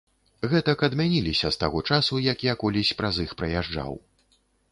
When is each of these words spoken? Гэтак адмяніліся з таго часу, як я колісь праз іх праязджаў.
Гэтак 0.53 0.79
адмяніліся 0.87 1.51
з 1.55 1.59
таго 1.65 1.83
часу, 1.91 2.21
як 2.31 2.47
я 2.51 2.57
колісь 2.63 2.93
праз 3.01 3.15
іх 3.27 3.37
праязджаў. 3.43 3.91